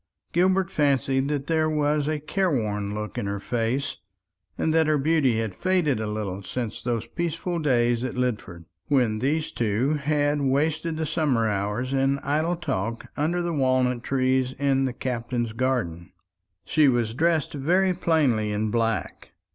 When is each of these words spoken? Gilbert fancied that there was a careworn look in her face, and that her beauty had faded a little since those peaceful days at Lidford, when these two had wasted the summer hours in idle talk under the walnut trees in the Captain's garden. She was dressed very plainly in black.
Gilbert 0.33 0.71
fancied 0.71 1.27
that 1.27 1.45
there 1.45 1.69
was 1.69 2.07
a 2.07 2.19
careworn 2.19 2.95
look 2.95 3.19
in 3.19 3.27
her 3.27 3.39
face, 3.39 3.97
and 4.57 4.73
that 4.73 4.87
her 4.87 4.97
beauty 4.97 5.37
had 5.39 5.53
faded 5.53 5.99
a 5.99 6.07
little 6.07 6.41
since 6.41 6.81
those 6.81 7.05
peaceful 7.05 7.59
days 7.59 8.03
at 8.03 8.15
Lidford, 8.15 8.65
when 8.87 9.19
these 9.19 9.51
two 9.51 9.93
had 9.93 10.41
wasted 10.41 10.97
the 10.97 11.05
summer 11.05 11.47
hours 11.47 11.93
in 11.93 12.17
idle 12.23 12.55
talk 12.55 13.05
under 13.15 13.43
the 13.43 13.53
walnut 13.53 14.01
trees 14.01 14.53
in 14.57 14.85
the 14.85 14.93
Captain's 14.93 15.51
garden. 15.53 16.11
She 16.65 16.87
was 16.87 17.13
dressed 17.13 17.53
very 17.53 17.93
plainly 17.93 18.51
in 18.51 18.71
black. 18.71 19.33